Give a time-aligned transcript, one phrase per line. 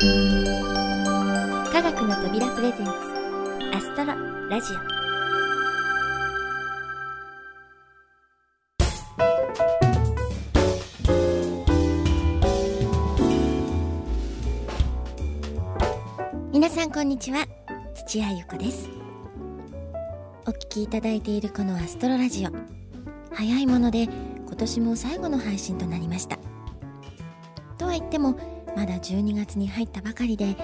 [0.00, 0.04] 科
[1.82, 2.92] 学の扉プレゼンツ
[3.74, 4.14] アストロ
[4.48, 4.76] ラジオ。
[16.52, 17.44] 皆さんこんにちは
[18.06, 18.88] 土屋ゆ子です。
[20.46, 22.50] お聞きいただいているこのアストロラジオ
[23.34, 26.38] 早いもので今年も最後の配信となりました。
[27.78, 28.38] とは言っても
[28.78, 30.54] まだ12月に入ったばかりで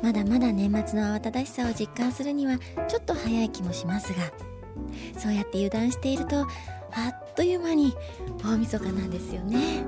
[0.00, 2.56] まだまだ年末の慌ただしさを実感するには
[2.86, 4.30] ちょっと早い気もしますが
[5.18, 6.46] そうやって油断しているとあ
[7.12, 7.92] っという間に
[8.44, 9.84] 大晦日なんですよね。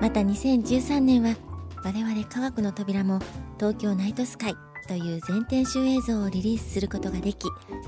[0.00, 1.36] また2013年は
[1.84, 3.20] 我々科学の扉も
[3.56, 4.56] 東京ナイトスカイ
[4.88, 7.46] という全編集映像をリリースすることができ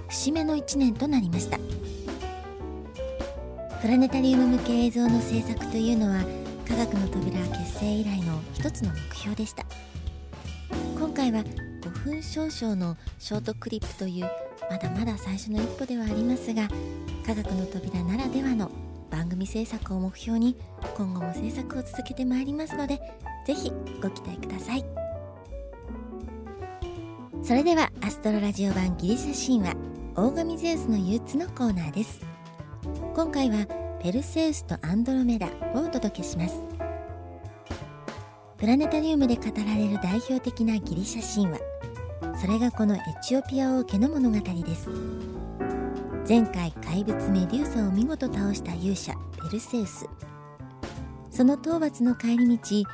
[0.08, 1.58] 節目の1年となりました。
[3.82, 6.39] プラネタリウム向け映像の制作というのは
[6.70, 9.64] 科学の扉結成以来の一つの目標でした。
[10.96, 11.42] 今回は
[11.82, 14.30] 5分少々のショートクリップという
[14.70, 16.68] まだまだ最初の一歩ではありますが
[17.26, 18.70] 科学の扉ならではの
[19.10, 20.56] 番組制作を目標に
[20.96, 23.00] 今後も制作を続けてまいりますので
[23.46, 24.84] ぜひご期待ください。
[27.42, 29.74] それではアストロラジオ版ギリシャ神話
[30.14, 32.20] 大神ゼウスの憂鬱のコーナーです。
[33.14, 36.58] 今回はペルセウスとアンドロメダをお届けします。
[38.56, 41.60] プラネタリウムで語られる代表的なギリシャ神話。
[42.40, 44.88] それがこのエチオピア王家の物語です。
[46.26, 50.06] 前回怪物メデューサを見事倒した勇者ペルセウス。
[51.30, 52.84] その討伐の帰り道エ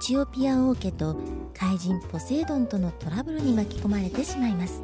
[0.00, 1.18] チオピア王家と
[1.52, 4.82] 怪人ポセイドンとのトラブルに巻き込まれてしまいます。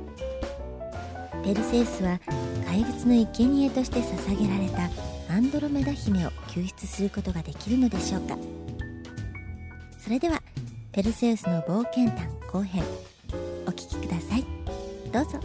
[1.42, 2.20] ペルセウスは
[2.66, 8.36] 怪物の生贄として捧げられたアンドロメダ姫を救出することができるのでしょうか？
[9.98, 10.42] それでは
[10.92, 12.84] ペルセウスの冒険譚後編
[13.66, 14.44] お聴きください。
[15.10, 15.40] どうぞ。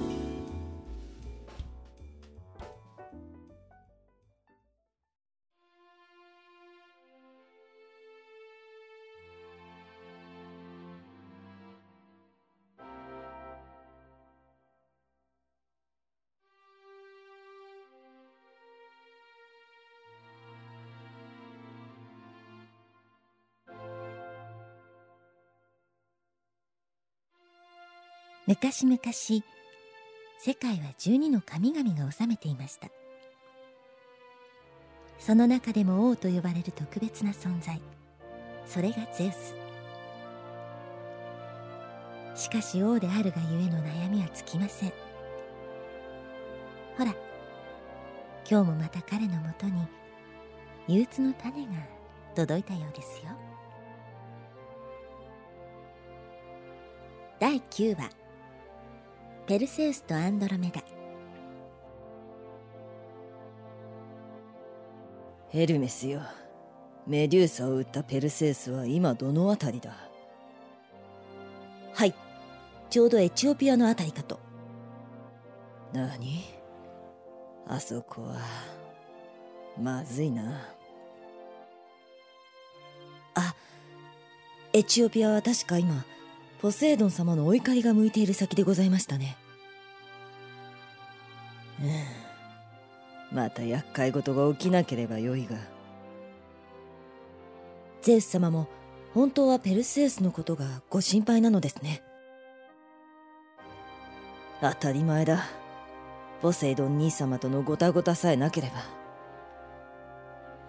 [28.48, 28.98] 昔々
[30.40, 32.88] 世界は12の神々が治めていました。
[35.20, 37.82] その中でも王と呼ばれる特別な存在。
[38.66, 39.54] それがゼウス。
[42.42, 44.94] しかし王であるがゆえの悩みは尽きません。
[46.98, 47.14] ほら
[48.50, 49.86] 今日もまた彼のもとに
[50.88, 51.72] 憂鬱の種が
[52.34, 53.32] 届いたようですよ。
[57.42, 58.27] 第9話。
[59.48, 60.84] ペルセウスとアンドロメダ。
[65.48, 66.20] ヘルメスよ。
[67.08, 69.96] メデューサを撃ったペルセウスは今どの辺りだ？
[71.94, 72.14] はい。
[72.90, 74.38] ちょうどエチオピアの辺りかと。
[75.94, 76.44] 何？
[77.70, 78.42] あそこは。
[79.82, 80.62] まずいな。
[83.36, 83.56] あ
[84.74, 86.04] エチオピアは確か今
[86.62, 89.38] ポセイドン様のお怒りが向いている先でございましたね。
[93.32, 93.38] うん。
[93.38, 95.58] また厄介事が起きなければよいが。
[98.02, 98.68] ゼウス様も
[99.14, 102.02] 本当はペルセウスのことがご心配なのですね。
[104.62, 105.46] 当たり前だ。
[106.42, 108.76] ポセイドン兄様とのごたごたさえなければ。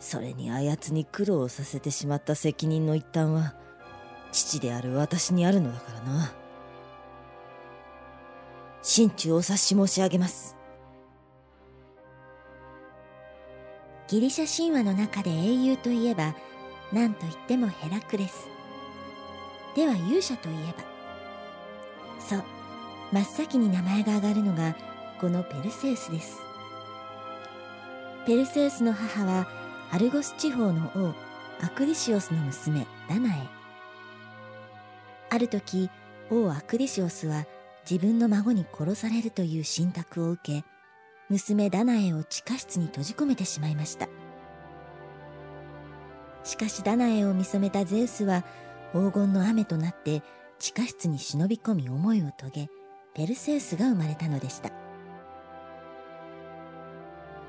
[0.00, 3.54] それにあやつに苦労をさせてしまった責任の一端は
[4.33, 6.33] 父である私にあるのだからな。
[8.83, 10.56] 心中お察し申し上げます。
[14.09, 16.34] ギリシャ神話の中で英雄といえば
[16.93, 18.49] 何といってもヘラクレス。
[19.77, 20.84] では勇者といえば。
[22.19, 22.45] そう
[23.13, 24.75] 真っ先に名前が挙がるのが
[25.21, 26.39] このペルセウスです。
[28.27, 29.47] ペルセウスの母は
[29.91, 31.15] アルゴス地方の王
[31.65, 33.58] アクリシオスの娘ダナエ。
[35.30, 35.91] ある時
[36.30, 37.47] 王アクリシオスは
[37.89, 40.65] 自分の孫に殺されるという信託を受け
[41.28, 44.09] 娘ダナエを地下室に閉じ込めてしまいました。
[46.45, 48.42] しかしダナエを見初めたゼウスは
[48.92, 50.22] 黄金の雨となって
[50.59, 52.71] 地下室に忍び込み思いを遂げ
[53.15, 54.71] ペルセウスが生まれたのでした。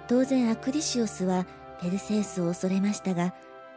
[0.09, 1.45] 当然アクリシオスは
[1.81, 3.33] ペルセウスを恐れましたが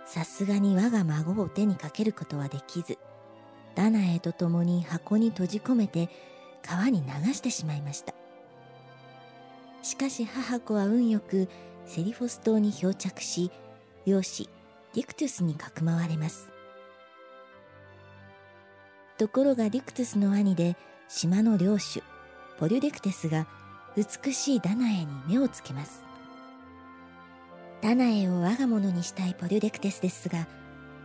[0.06, 2.99] さすがに我が孫を手にかけることはできず
[3.74, 6.08] ダナエと共に箱に閉じ込めて
[6.62, 8.14] 川に流してしまいました。
[9.82, 11.48] しかし母子は運よく
[11.86, 13.50] セリフォス島に漂着し
[14.06, 14.48] 漁師
[14.94, 16.50] ディクトゥスにかくまわれます。
[19.19, 20.76] ところがディクトゥスの兄で
[21.08, 22.02] 島の領主
[22.58, 23.46] ポリュデクテスが
[23.96, 26.04] 美しいダナエに目をつけます。
[27.80, 30.46] ダナエを我が物にしたいポリュデクテスですが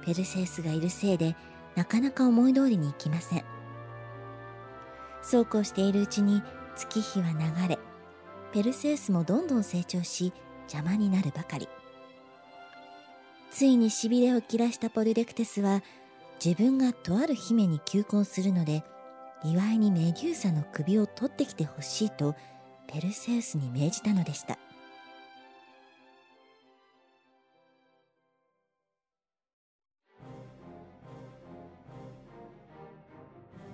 [0.06, 1.36] ペルセウスがいるせいで
[1.78, 3.46] なかなか思い通りにいきません。
[5.22, 6.42] そうこうしているうちに
[6.76, 7.78] 月日は流れ
[8.52, 10.34] ペルセウスもどんどん成長し
[10.72, 11.70] 邪魔になるばかり。
[13.52, 15.84] ついにしびれを切らしたポリュデクテスは
[16.44, 18.84] 自分がとある姫に求婚するので
[19.44, 22.36] 祝いにメデューサの首を取ってきてほしいと
[22.88, 24.58] ペルセウスに命じたのでした。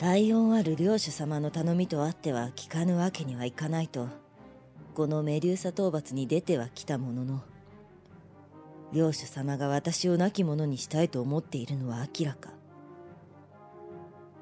[0.04, 4.10] 大恩ある領主様の頼みとあっては聞かぬわけにはいかないと
[4.96, 7.24] このメデューサ討伐に出ては来たもの。
[7.24, 7.42] の
[8.92, 12.50] 領主様が私を亡き者にしたいと思っているのは明らか。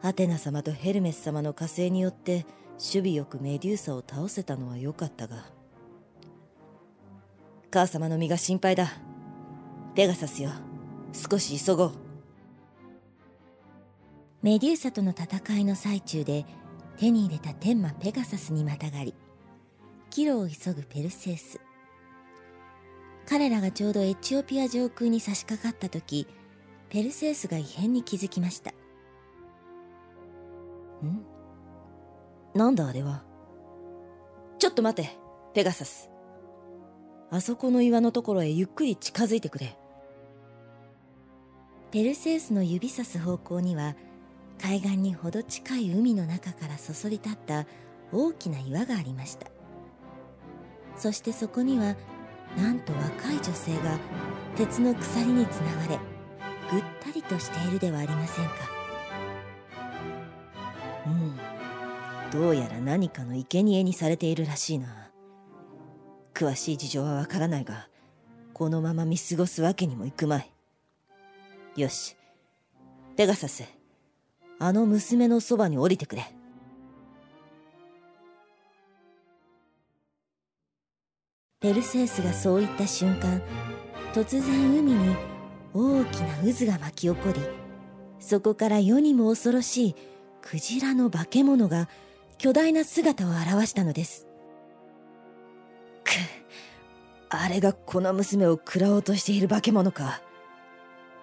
[0.02, 2.48] アテナ様とヘルメス様の加勢によって
[2.80, 5.46] 守備よくメデューサを倒せたのは良かったが。
[7.72, 8.92] 母様の身が心配だ。
[9.94, 10.50] ペガサスよ。
[11.14, 12.11] 少し急ごう。
[14.44, 16.46] メデューサとの戦いの最中で
[16.98, 19.14] 手に入れた天魔ペガサスにまたがり
[20.10, 21.62] 帰路を急ぐペルセウス。
[23.28, 26.28] 彼らがちょうどエチオピア上空に差し掛かった時
[26.90, 28.72] ペルセウスが異変に気づきました。
[31.02, 31.24] ん？
[32.56, 33.24] なんだあれは？
[34.58, 35.18] ちょっと待て
[35.54, 36.10] ペガサス。
[37.30, 39.78] あそこの岩のところへゆっくり近づいてくれ。
[41.92, 43.96] ペルセウスの指さす方向には
[44.62, 47.66] 海岸にほど近い海の中からそそり立った
[48.12, 49.48] 大きな岩がありました。
[50.96, 51.96] そしてそこには
[52.58, 53.98] なんと若い女性が
[54.56, 56.00] 鉄の鎖につながれ
[56.70, 58.52] ぐったりとしているではありませんか。
[61.08, 61.38] うん
[62.32, 65.10] どうやら何かの生贄にされているらしいな。
[66.34, 67.90] 詳しい事情はわからないが
[68.54, 70.52] このまま見過ごすわけにもいくまい。
[71.76, 72.16] よし
[73.16, 73.81] ペガサス。
[74.64, 76.32] あの娘のそばに降りてくれ。
[81.60, 83.42] ペルセウスがそう言った瞬間
[84.14, 85.16] 突然海に
[85.74, 87.40] 大きな渦が巻き起こり
[88.20, 89.96] そこから世にも恐ろしい
[90.42, 91.88] クジラの化け物が
[92.38, 94.28] 巨大な姿を現したのです。
[96.04, 96.12] く
[97.30, 100.22] あれがこの娘を食らおうとしている化け物か。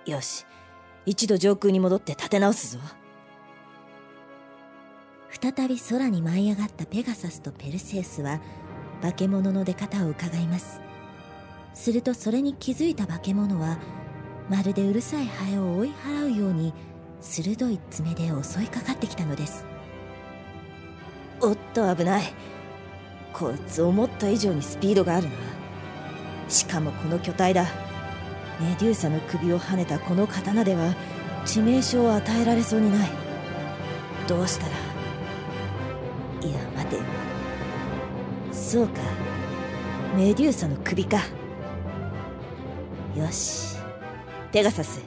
[0.06, 0.44] よし
[1.06, 2.80] 一度上空に戻って立て直すぞ。
[5.30, 8.40] 再び空に舞い上がったペガサスとペルセウスは
[9.02, 10.80] 化け物の出方を伺います。
[11.74, 13.78] するとそれに気づいた化け物は
[14.48, 16.72] まるでうるさいハエを追い払うように
[17.20, 19.64] 鋭い爪で襲いかかってきたのです。
[21.40, 22.24] おっと危ない。
[23.32, 25.32] こいつ思った以上にスピードがあるな。
[26.48, 27.64] しかもこの巨体だ。
[28.60, 30.94] メデューサの首をはねたこの刀では
[31.44, 33.08] 致命傷を与えられそうにない。
[34.26, 34.87] どうしたら
[36.42, 36.98] いや待て。
[38.52, 39.00] そうか。
[40.16, 41.18] メデューサの首か。
[43.16, 43.76] よし。
[44.52, 45.00] ペガサス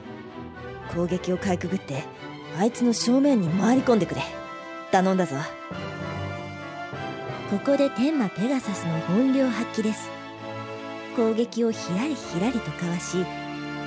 [0.94, 2.04] 攻撃をかいくぐって
[2.56, 4.22] あいつの正面に回り込んでくれ。
[4.90, 5.36] 頼んだぞ。
[7.50, 10.10] ここで天魔ペガサスの本領発揮です。
[11.16, 13.18] 攻撃をひらりひらりとかわし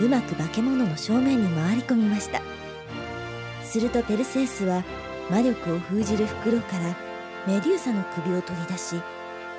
[0.01, 2.41] うまく化け物の正面に回り込みました。
[3.63, 4.83] するとペルセウスは
[5.29, 7.04] 魔力を封じる袋から
[7.47, 8.95] メデューサの首を取り出し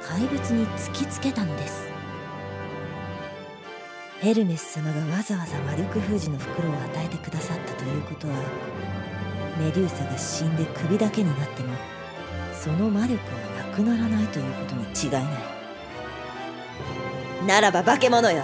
[0.03, 1.87] 怪物に突きつけたのです。
[4.21, 8.35] ヘルメス様がわざわざ魔力封じの袋を与えてくださったということは
[9.59, 11.75] メデューサが死んで首だけになっても
[12.53, 15.25] その魔力はなくならないということに違いない。
[17.47, 18.43] ならば化け物よ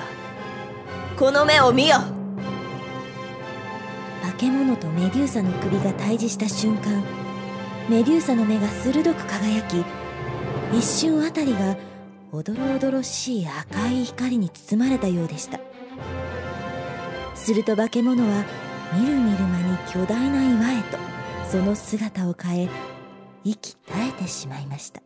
[1.19, 1.97] この目を見よ。
[4.23, 7.03] 化け物とメデューサの首が対峙した瞬間
[7.89, 9.85] メデューサの目が鋭く輝き
[10.73, 11.77] 一瞬あたりが
[12.31, 15.61] おどろおどろしい赤い光に包まれたようでした。
[17.35, 18.45] すると化け物は
[18.95, 20.99] みるみる間に巨大な岩へと
[21.51, 22.69] その姿を変え
[23.45, 25.03] 息絶えてしまいました。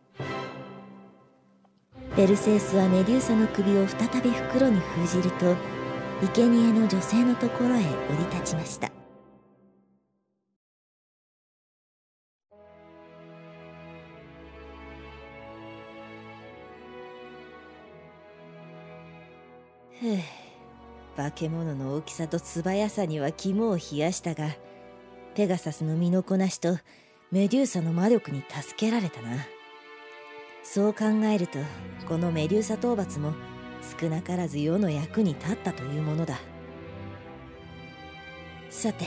[2.15, 5.55] ペルセウスはメデューサの首を再び袋に封じると
[6.21, 8.96] 生贄の女性のところへ降り立ちました。
[19.99, 20.17] ふう
[21.15, 24.55] 化け物の大きさと素早さには肝を冷やしたが
[25.35, 26.77] ペガサスの身のこなしと
[27.31, 29.45] メデューサの魔力に助けられたな。
[30.63, 31.59] そう考えると
[32.07, 33.33] このメデューサ討伐も
[33.99, 36.39] 少なからず世の役に立ったというものだ。
[38.69, 39.05] さて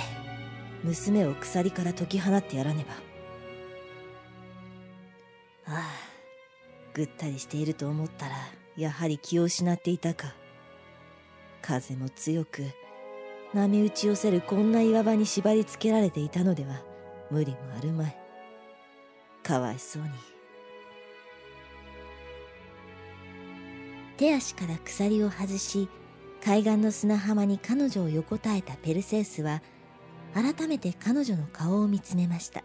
[0.82, 2.94] 娘を鎖から解き放ってやらねば。
[5.74, 5.82] ああ
[6.94, 8.34] ぐったりしていると思ったら
[8.76, 10.34] やはり気を失っていたか。
[11.62, 12.64] 風も強く
[13.52, 16.82] 波打ち寄せるこんな岩場に縛り付けられていたのでは
[17.30, 18.16] 無理もあるまい。
[19.42, 20.08] かわいそうに。
[24.16, 25.88] 手足から鎖を外し
[26.44, 29.62] 海岸の砂浜に彼女を横たえたペルセウスは
[30.34, 32.62] 改めて彼女の顔を見つめました。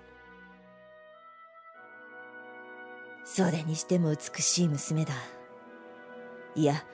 [3.24, 5.14] それにしても美しい娘だ。
[6.56, 6.86] いや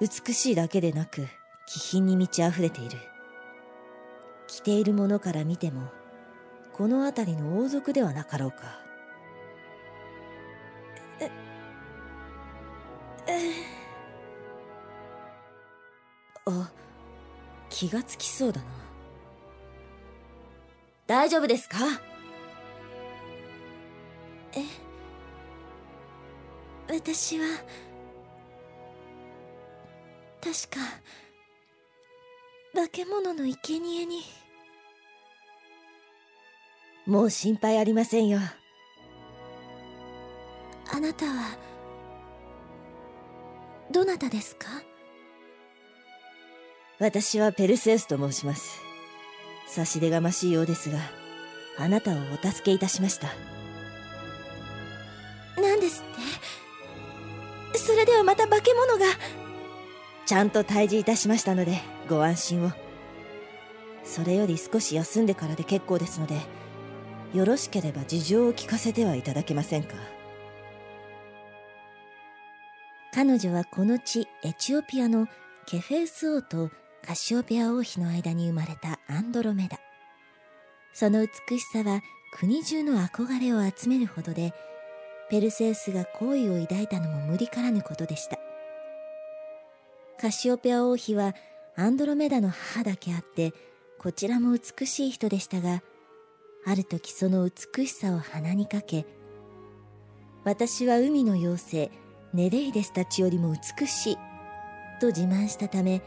[0.00, 1.26] 美しいだけでなく
[1.66, 2.98] 気品に満ち溢れている。
[4.46, 5.88] 着ているものから見ても
[6.72, 8.78] この辺りの王族ではなかろうか。
[11.20, 11.30] え
[13.26, 13.40] え
[16.46, 16.70] あ
[17.70, 18.66] 気がつきそうだな。
[21.06, 21.78] 大丈夫ですか？
[24.52, 24.62] え
[26.88, 27.46] 私は
[30.40, 30.80] 確か
[32.74, 34.22] 化け物の生贄に。
[37.06, 38.40] もう心配ありませんよ。
[40.92, 41.56] あなたは
[43.92, 44.66] どなたですか？
[46.98, 48.80] 私はペルセウスと申します。
[49.68, 50.98] 差し出がましいようですが
[51.78, 53.28] あなたをお助けいたしました。
[55.56, 56.04] 何ですっ
[57.72, 57.78] て？
[57.78, 59.06] それではまた化け物が。
[60.26, 61.78] ちゃんと退治いたしましたので
[62.08, 62.72] ご安心を。
[64.04, 66.36] それより少し休んでからで結構ですので
[67.32, 69.94] よろしければ事情を聞かせてはいただけませんか。
[73.12, 75.28] 彼女はこの地エチオピアの
[75.66, 76.70] ケフェウス王と
[77.06, 79.78] カシオペア王妃の間に生まれたアンドロメダ。
[80.92, 82.02] その美しさは
[82.38, 84.52] 国中の憧れを集めるほどで
[85.30, 88.38] ペルセウスが好意を抱いたのも無理からぬことでした。
[90.20, 91.34] カシオペア王妃は
[91.76, 93.52] アンドロメダの母だけあって
[93.98, 95.82] こちらも美しい人でしたが
[96.66, 99.06] ある時その美しさを鼻にかけ
[100.44, 101.90] 私は海の妖精
[102.32, 104.18] ネレイデスたちよりも美しい
[105.00, 106.02] と自慢したため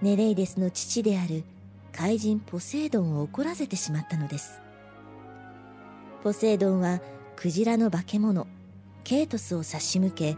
[0.00, 1.44] ネレイデスの父である
[1.92, 4.60] 怪人ポセイドンを怒らせてしまったのです。
[6.22, 7.00] ポセイドンは
[7.36, 8.46] クジラの化け物
[9.04, 10.36] ケイトスを差し向け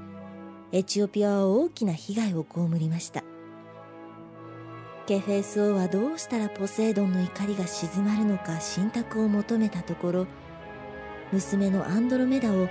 [0.72, 3.23] エチオピアは大きな被害を被りました。
[5.06, 10.26] ケフェス王はどうしたらポセイドンの怒りが静まるのか信託を求めたところ
[11.30, 12.68] 娘のアンドロメダを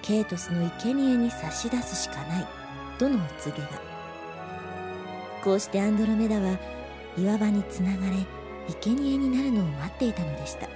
[0.00, 2.46] ケイトスの生贄に差し出すしかない
[2.98, 3.68] とのお告げが。
[5.42, 6.56] こうしてアンドロメダは
[7.18, 8.16] 岩場につながれ
[8.80, 10.68] 生贄になるのを待っていたのでした。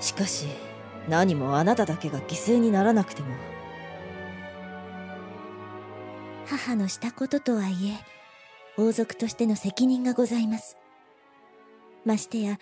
[0.00, 0.46] しかし
[1.08, 3.34] 何もあなただけが犠牲にならなくても
[6.56, 7.98] 母のしたこととはいえ
[8.76, 10.76] 王族としての責任がございます。
[12.04, 12.58] ましてや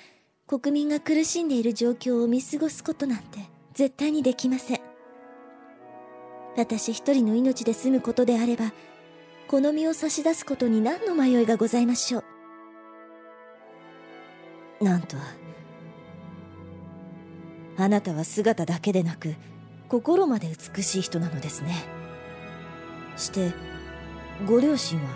[0.46, 3.38] 国民が苦しんでいる状況を見過ごすことなんて
[3.74, 4.80] 絶対にできません。
[6.56, 8.72] 私一人の命で済むことであれば
[9.48, 12.24] この身を差し出すことに何の迷いがございましょ
[14.80, 14.84] う。
[14.84, 15.16] なんと
[17.76, 19.34] あなたは姿だけでなく
[19.88, 21.84] 心まで美しい人なのですね。
[23.16, 23.52] して
[24.46, 25.08] ご両親は？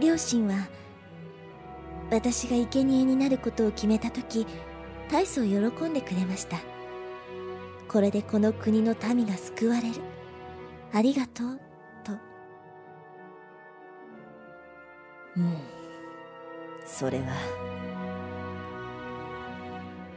[0.00, 0.68] 両親は？
[2.10, 4.46] 私が生贄になることを決めた時
[5.10, 6.56] 大層喜んでくれました。
[7.88, 10.00] これでこの国の民が救われる。
[10.92, 11.60] ありがとう。
[12.02, 12.12] と。
[15.36, 15.56] うん。
[16.84, 17.26] それは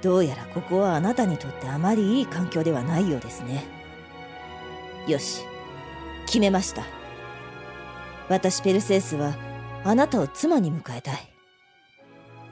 [0.02, 3.64] どうやらここはあなたにとってあまりいい環境ではないようですね。
[5.08, 5.46] よし。
[6.26, 6.84] 決めました。
[8.30, 9.36] 私ペルセウスは
[9.84, 11.34] あなたを妻に迎えたい。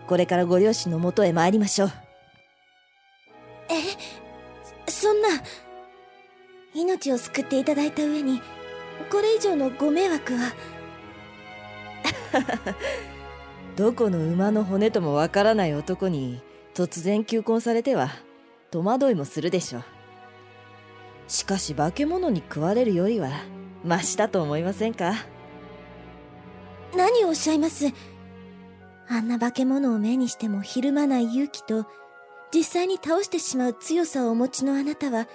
[0.08, 1.92] これからご両親のもとへ参りましょう。
[3.70, 5.30] えそんな
[6.74, 8.42] 命を救っていただいた上に
[9.10, 10.54] これ以上のご迷惑は。
[13.76, 16.42] どこの馬の骨ともわからない男に
[16.74, 18.10] 突然求婚されては
[18.70, 19.84] 戸惑いもするでしょう。
[21.28, 23.30] しかし化け物に食われるよりは
[23.84, 25.14] マシだと思いませんか？
[26.96, 27.86] 何をおっしゃいます？
[29.08, 31.86] あんな化け物を目にしてもひるまない勇気と
[32.54, 35.28] 実際に倒してしまう強さをお持ちのあなたは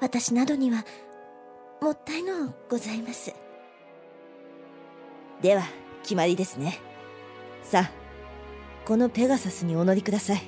[0.00, 0.84] 私などには
[1.80, 3.32] もったいのうございます。
[5.40, 5.62] では
[6.02, 6.78] 決まりですね。
[7.62, 7.90] さあ
[8.84, 10.42] このペガサスにお乗りください。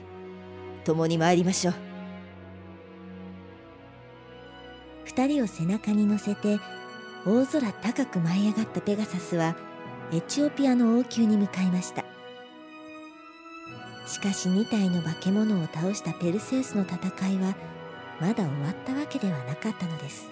[0.85, 1.75] 共に参りましょう。
[5.05, 6.59] 二人を背中に乗せて
[7.27, 9.55] 大空高く舞い上がったペガサスは
[10.13, 12.05] エチオピアの王宮に向かいました。
[14.07, 17.55] しかし2体の化け物を倒したペルセウスの戦いは
[18.21, 20.29] まだ終わったわけではなかったのです。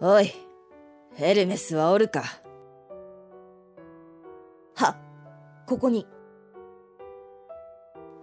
[0.00, 0.32] おい
[1.14, 2.43] ヘルメスはおるか？
[5.66, 6.06] ここに。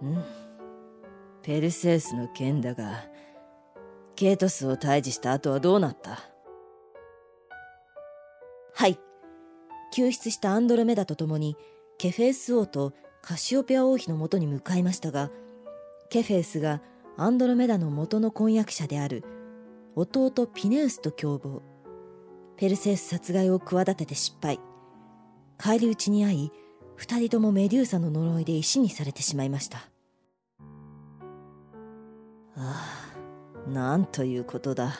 [0.02, 0.24] うん。
[1.42, 3.04] ペルセウスの剣だが
[4.14, 6.20] ケイトスを退治した後はどうなった？
[8.74, 8.98] はい。
[9.92, 11.56] 救出したアンドロメダと共に
[11.98, 15.30] ケフェウス王とカシオペア王妃のもとに向かいましたが
[16.10, 16.80] ケフェウスが
[17.16, 19.24] アンドロメダの元の婚約者である
[19.94, 21.60] 弟ピネウスと共謀。
[22.56, 24.60] ペルセウス殺害を企てて失敗。
[25.58, 26.52] 返り討ちに遭い
[26.96, 29.78] 二人ともメデューサの呪いで石にされてしまいました。
[32.56, 33.02] あ
[33.66, 34.94] あなんということだ。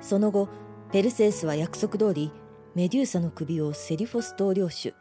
[0.00, 0.48] その後
[0.92, 2.32] ペルセウスは約束通り
[2.74, 4.94] メデューサの首をセリフォス統領主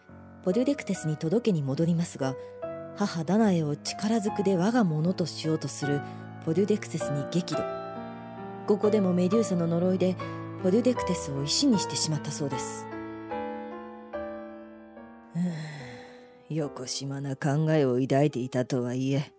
[0.44, 2.36] ポリュデクテスに届けに戻りますが
[2.98, 6.02] 母ダナエを力ずくで我が物としようとする
[6.46, 7.62] ポリュデクテスに激怒。
[8.66, 10.16] ここでもメデューサの呪いで
[10.64, 12.87] ポリュデクテスを石にしてしまったそうです。
[16.58, 19.32] よこしまな考えを抱いていたとはいえ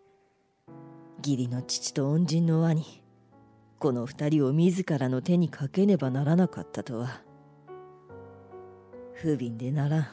[1.19, 3.03] 義理の父と恩人の兄
[3.81, 7.23] この二人を自らの手にかけねばならなかったとは。
[9.15, 10.07] 不憫でならん。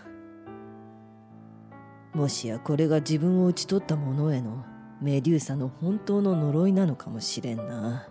[2.18, 4.66] もしやこれが自分を討ち取った者への
[5.00, 8.08] メデューサの本当の呪いなのかもしれんな。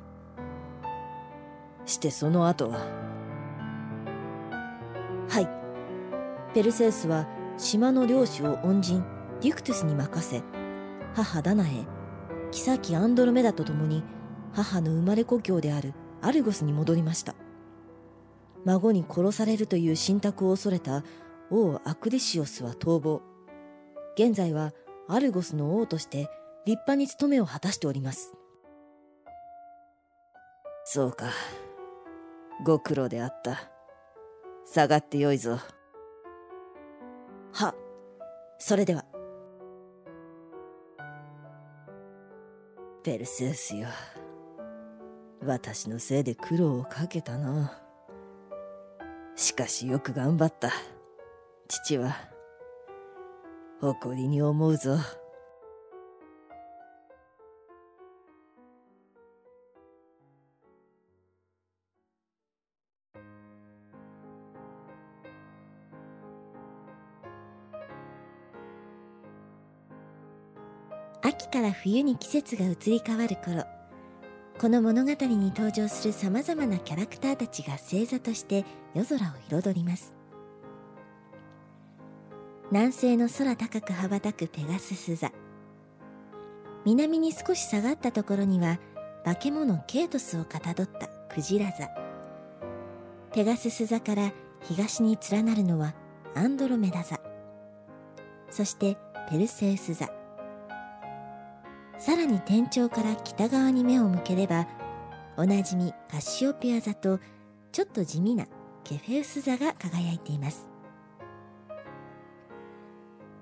[1.85, 2.79] してその後は。
[5.29, 5.49] はい。
[6.55, 9.05] ペルセウスは島の領主を恩人
[9.41, 10.43] デュクトゥスに任せ
[11.15, 11.87] 母ダナエ
[12.51, 14.03] 妃アンドロメダと共に
[14.53, 17.35] 母の生まれ故郷であるアルゴスに戻りました。
[18.65, 21.05] 孫に殺されるという信託を恐れた
[21.51, 23.21] 王アクリシオスは逃亡。
[24.17, 24.73] 現在は
[25.09, 26.29] アルゴスの王として
[26.65, 28.33] 立派に務めを果たしております。
[30.85, 31.27] そうか。
[32.65, 33.71] ご苦労であった。
[34.65, 35.59] 下がってよいぞ。
[37.55, 37.73] は
[38.59, 39.05] それでは。
[43.05, 43.87] ペルセウスよ。
[45.45, 47.81] 私のせいで苦労をかけたな。
[49.37, 50.71] しかしよく頑張った。
[51.69, 52.17] 父は
[53.81, 54.97] 誇りに思うぞ。
[71.55, 73.65] から冬に季節が移り変わる頃
[74.59, 80.17] この物語に登場するさまざまなキャラクターたちが星座として夜空を彩ります。
[82.71, 85.33] 南西の空高く羽ばたくペガスス座。
[86.85, 88.79] 南に少し下がったところには
[89.25, 91.89] 化け物ケイトスをかたどったクジラ座。
[93.33, 95.95] ペガスス座から東に連なるのは
[96.35, 97.21] アンドロメダ座。
[98.51, 98.97] そして
[99.31, 100.24] ペルセウス座。
[102.05, 104.69] さらに天頂から北側に目を向ければ
[105.39, 107.19] おなじみカシオペア座と
[107.73, 108.45] ちょっと地味な
[108.85, 110.69] ケフェウス座が輝いています。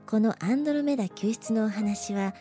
[0.07, 2.35] このアンドロメダ救出のお話は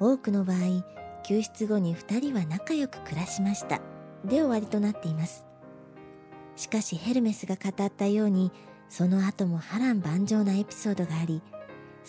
[0.00, 0.84] 多くの場合
[1.22, 3.80] 救出後に2人は仲良く暮らしました。
[4.24, 5.46] で終わりとなっています。
[6.56, 8.50] しかしヘルメスが語ったように
[8.88, 11.40] その後も波乱万丈なエピソードがあり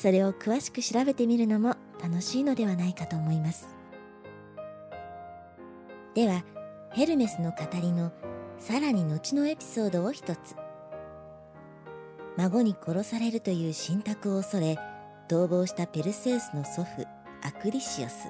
[0.01, 3.67] それを詳しく調べてみるのも楽しいのではないかと思います。
[6.15, 6.45] では
[6.93, 8.13] ヘルメスの語りの
[8.59, 10.55] さらに後のエピソードを一つ。
[12.37, 14.77] 孫に殺されるという信託を恐れ
[15.27, 17.05] 逃亡したペルセウスの祖父
[17.45, 18.29] アクリシオス。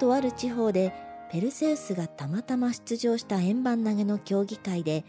[0.00, 0.94] とある地方で
[1.30, 5.04] ペルセウスがたまたま出場した円盤投げの競技会で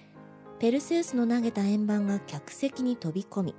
[0.59, 3.55] ペルセウスの投げた円盤が客席に飛び込み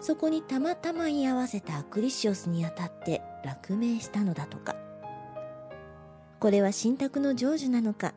[0.00, 4.74] そこにたまたま居合わせたアクリシオスに当たって落命したのだとか。
[6.40, 8.14] これは信託の成就なのか。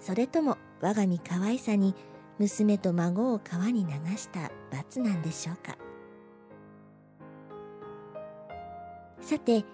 [0.00, 1.94] それとも我が身可愛さに
[2.38, 5.76] 娘と孫を川に流した罰なんでしょうか。
[9.20, 9.64] さて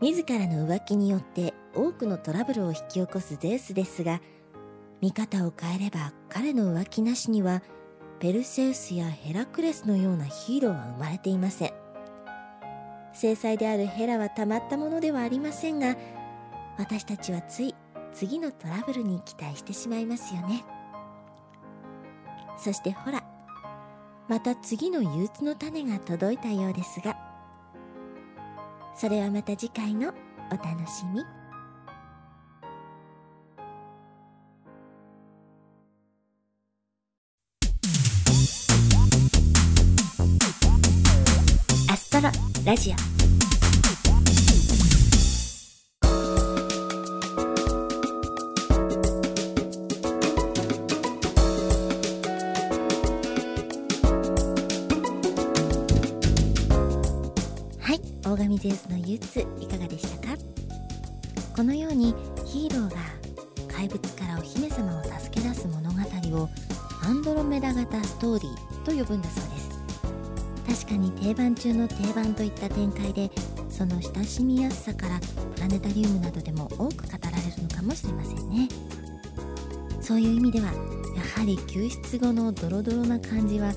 [0.00, 4.20] 自らの浮気によって多くのトラブルを引き起こすゼウスですが
[5.00, 7.62] 見方を変えれば彼の浮気なしには
[8.24, 11.72] ペルセウスやヘラクレスのようなヒーローは生まれていません。
[13.12, 15.94] 正妻であるヘラはたまったものではありませんが
[16.78, 17.74] 私たちはつい
[18.14, 20.64] 次のトラブルに期待してしまいますよね。
[22.56, 23.22] そしてほら
[24.26, 27.18] また次の憂鬱の種が届いたようですが。
[28.96, 30.14] それはまた次回の
[30.50, 31.43] お楽しみ。
[42.64, 42.94] ラジオ。
[58.26, 60.36] 大神ゼウスの憂鬱いかがでしたか？
[61.54, 62.14] このように
[62.46, 62.96] ヒーローが
[63.70, 65.98] 怪物からお姫様を助け出す物語
[66.38, 66.48] を
[67.02, 69.43] アンドロメダ型ストーリーと呼ぶんだそ
[71.84, 73.30] の定番といった展開で
[73.68, 75.20] その親しみやすさから
[75.54, 78.68] プラネタリウムなどでも多く語られるのかもしれませんね。
[80.00, 80.72] そういう意味ではや
[81.38, 83.72] はり救出後のドロドロな感じは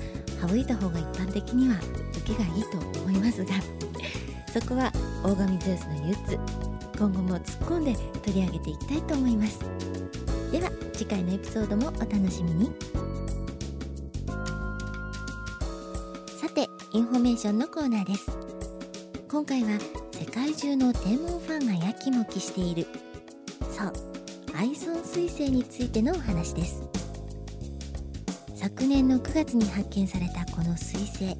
[0.48, 1.76] 省いた方が一般的には
[2.16, 3.54] 受けがいいと思いますが
[4.52, 4.92] そこは
[5.22, 6.38] 大神ゼウスの憂鬱
[6.98, 9.60] 今後も突っ込んで取り上げていきたいと思います。
[10.50, 13.17] では次回のエピソードもお楽しみに。
[16.90, 18.30] インフォメーションのコーナーです。
[19.28, 19.78] 今回は
[20.10, 22.86] 世界中の天文ファンがやきもきしている
[23.70, 23.92] そう
[24.56, 26.82] アイソン彗星についてのお話です。
[28.54, 31.36] 昨年の9月に発見されたこの彗星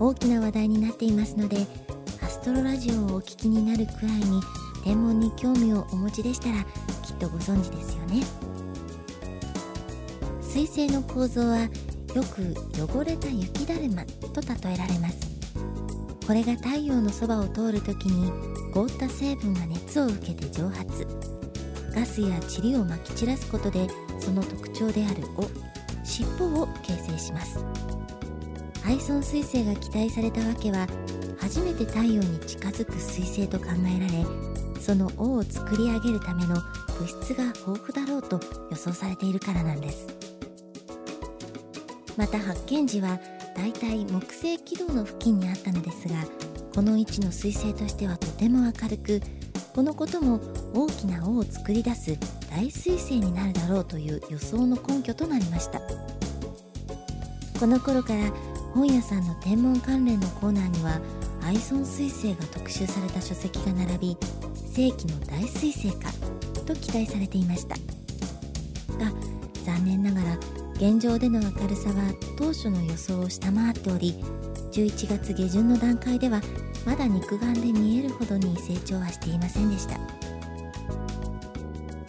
[0.00, 1.64] 大きな話題になっていますので
[2.20, 4.40] アストロラジオをお聞きになるくらいに
[4.82, 6.64] 天文に興味をお持ちでしたら
[7.04, 8.24] きっとご存知ですよね。
[10.40, 11.68] 彗星の構造は
[12.14, 14.04] よく汚れた雪だるま。
[14.32, 15.18] と例えられます。
[16.26, 18.32] これが太陽のそばを通る時に
[18.72, 21.06] 凍った成分が熱を受けて蒸発。
[21.94, 23.86] ガスや塵をまき散らすことで
[24.18, 25.44] その特徴である尾
[26.04, 27.58] 尻尾を形成します。
[28.84, 30.86] アイソン彗星が期待されたわけは
[31.38, 34.24] 初めて太陽に近づく彗星と考えられ
[34.80, 36.56] その尾を作り上げるための
[36.98, 38.40] 物質が豊富だろうと
[38.70, 40.06] 予想されているからなんです。
[42.16, 43.18] また発見時は
[43.56, 46.14] だいたい木星軌道の付近にあったのですが
[46.74, 49.20] この位置の彗星としてはとても明るく
[49.74, 50.40] このことも
[50.74, 52.18] 大きな尾を作り出す
[52.50, 55.80] 大彗星になるだろうという予想の根拠となりました。
[57.58, 58.30] この頃から
[58.74, 61.00] 本屋さんの天文関連のコーナーには
[61.44, 64.16] アイソン彗星が特集された書籍が並び
[64.56, 66.10] 世紀の大彗星か
[66.66, 67.76] と期待されていました。
[68.98, 69.12] が
[69.64, 70.38] 残念ながら
[70.82, 74.16] 現状での明るさは当初の予想を下回っており
[74.72, 76.40] 11月下旬の段階では
[76.84, 79.94] まだ肉眼で見えるほどに成長はしていませんでした。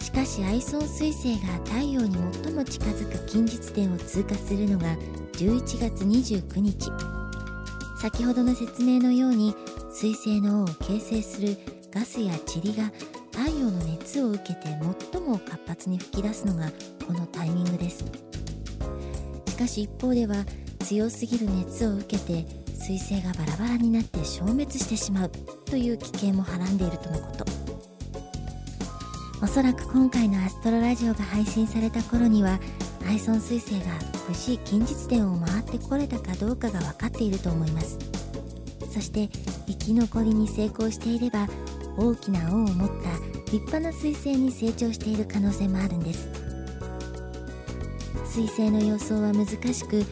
[0.04, 4.96] しかしアイソン彗星が太陽に最も近づく近日点を通過するのが
[5.34, 6.90] 11月29日。
[8.00, 9.54] 先ほどの説明のように
[9.92, 11.56] 水星の尾を形成する
[11.92, 12.90] ガスや塵が
[13.30, 14.66] 太陽の熱を受けて
[15.12, 16.72] 最も活発に噴き出すのが
[17.06, 18.33] このタイミングです。
[19.54, 20.34] しかし一方では
[20.80, 25.30] 強すぎる熱を受けて彗星がバラバラになって消滅してしまう
[25.64, 27.44] という危険もはらんでいるとのこと。
[29.40, 32.58] おそらく今回のアストロラジオが配信された頃には
[33.06, 33.92] アイソン彗星が
[34.28, 37.96] 無事近日点を回ってこれたかどうかが分かっていると思います。
[38.92, 39.28] そして
[39.68, 41.46] 生き残りに成功していれば
[41.96, 43.08] 大きな尾を持った
[43.52, 46.43] 立派な彗星に成長している可能性もあるんです。
[48.34, 50.04] 彗星の予想は難しく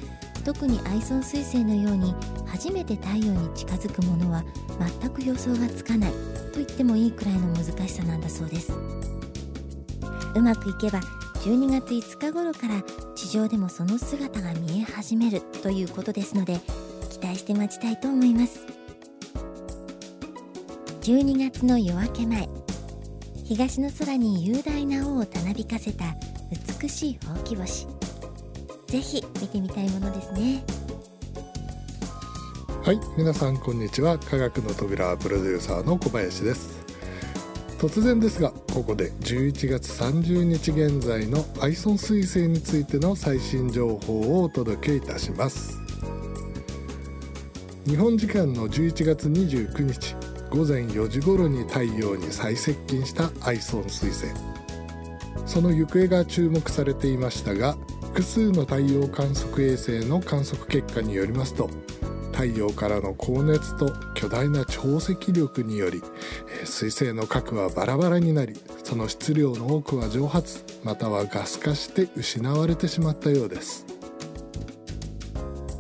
[0.45, 2.15] 特にアイソン彗星のように
[2.47, 4.45] 初めて太陽に近づくものは
[5.01, 6.19] 全く予想がつかないと
[6.59, 8.73] 言ってもいいくらいの難しさなんだそうです。
[10.37, 11.01] うまくいけば
[11.41, 12.83] 12月5日頃から
[13.17, 16.61] 地上でもその姿が見え始めるということですので
[17.11, 18.65] 期待して待ちたいと思います。
[21.01, 22.49] 12月の夜明け前
[23.43, 26.05] 東の空に雄大な尾をたなびかせた
[26.81, 28.02] 美しいほうき星。
[28.93, 30.63] ぜひ見てみたいものですね。
[32.85, 34.19] はい皆さんこんにちは。
[34.19, 36.79] 科学の扉プロデューサーの小林です。
[37.79, 45.79] 突然ですがここで11月30日現在のアイソン彗星についての最新情報をお届けいたします。
[47.87, 50.15] 日本時間の11月29日
[50.51, 54.27] 午前4時頃に太陽に最接近したアイソン彗星。
[55.47, 57.75] その行方が注目されていましたが
[58.13, 61.71] 複数の太陽観測衛星の観測結果によりますと
[62.31, 66.03] 太陽からの高熱と巨大な潮汐力により
[66.65, 73.87] 彗星の核はバラバラになりその質量の多くは蒸発またはガス化して失われてしまったようです。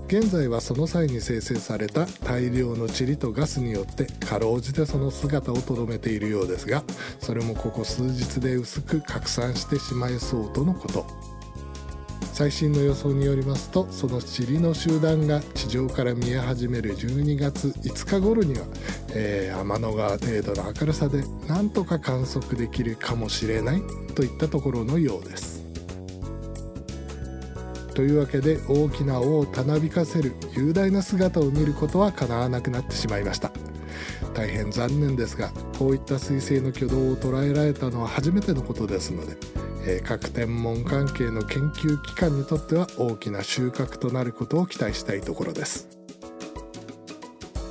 [0.06, 6.82] 現在はその際に生成された大量の塵とガスによってかろうじてその姿をとどめているようですが
[7.18, 11.31] それもここ数日で薄く拡散してしまいそうとのこと。
[12.32, 18.64] 最新の予想によりますとその塵の集団が地上から見え始める12月5日頃には、
[19.14, 23.82] えー、天の川程度の明るさでなんとか観測できるかもしれない
[24.14, 25.62] といったところのようです。
[27.94, 33.52] というわけで大きな尾をたなびかせる雄大な姿を見ることはかなわなくなってしまいました
[34.32, 39.36] 大変残念ですがこういった彗星の挙動を捉えられたのは初めてのことですので
[39.84, 45.88] えー、各天文関係の研究機関にとっては大きな収穫となることを期待したいところです。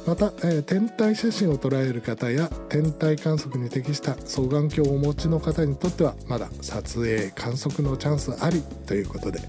[0.06, 9.40] また、えー、天体写真を捉える方や天体観測に適した双眼鏡をお持ちの方にとってはまだ撮影観測のチャンスありということで、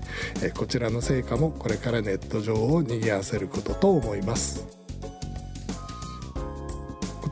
[0.42, 4.81] えー、こちらの成果もこれからネット上を賑わせることと思います。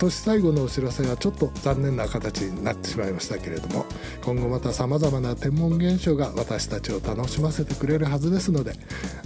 [0.00, 3.84] 年最後のお知らせはちょっと残念な形になってしまいましたけれども
[4.24, 8.72] 今後またさまざまな天文現象が私たちを楽しませてくれるはずですので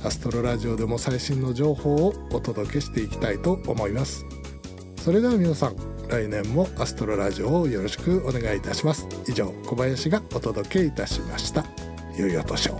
[0.02, 4.26] アストロラジオでも最新の情報をお届けしていきたいと思います。
[4.96, 5.76] それでは皆さん
[6.08, 9.06] 来年もアストロラジオをよろしくお願いいたします。
[9.28, 11.64] 以上小林がお届けいたしました。
[12.16, 12.78] 良いお年を。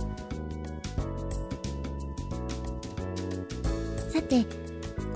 [4.11, 4.64] さて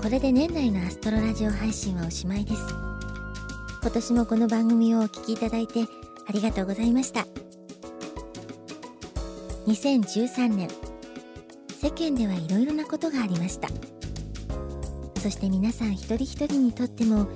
[0.01, 2.61] これで年内のアストロラジオ配信はおしまいです。
[3.81, 5.83] 今年もこの番組をお聴きいただいて
[6.25, 7.27] ありがとうございました。
[9.67, 10.69] 2013年
[11.81, 13.67] 世間ではいろいろなことがありました。
[15.19, 17.27] そして皆さん一人一人にとっても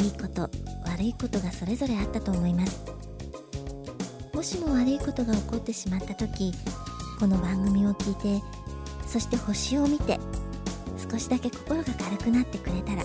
[0.00, 0.48] いいこと
[0.86, 2.82] 悪いことがそれぞれあったと思います。
[4.32, 6.52] もしも悪いことが起こってしまった時
[7.18, 8.44] この番組を聞いて
[9.06, 10.18] そして星を見て
[11.16, 13.02] 少しだけ心が軽くなってくれたら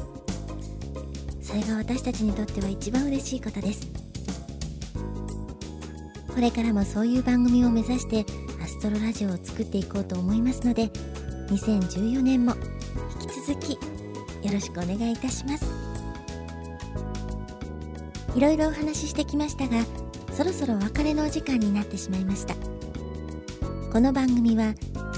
[1.42, 3.88] それが私たちにとっては一番嬉しいことです。
[6.28, 8.26] これからもそういう番組を目指して
[8.62, 10.88] アストロラジオを作っていこうと思いますので
[11.50, 12.54] 2014年も
[13.22, 13.80] 引き続きよ
[14.54, 15.66] ろしくお願いいたします。
[18.36, 19.86] いろいろお話ししてきましたが
[20.34, 22.56] そろそろお別れのお時間になってしまいました。
[23.92, 24.74] この番組は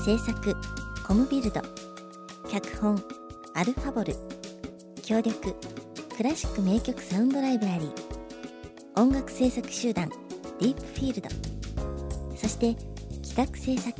[0.05, 0.55] 制作
[1.07, 1.72] コムビルド
[2.53, 3.03] 脚本
[3.55, 4.15] アルファボル。
[5.01, 5.55] 協力
[6.15, 7.91] クラシック名曲サウンドライブラリー。
[8.95, 10.07] 音楽制作集団
[10.59, 11.29] ディープフィールド。
[12.37, 12.75] そして
[13.27, 13.99] 企画制作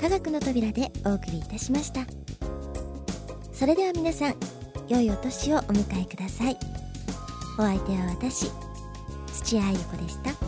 [0.00, 2.06] 科学の扉でお送りいたしました。
[3.52, 4.34] それでは皆さん
[4.88, 6.56] 良いお年をお迎えください。
[7.58, 8.50] お相手は私
[9.30, 10.43] 土屋ゆ子でした。